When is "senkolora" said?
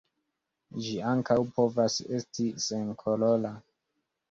2.67-3.55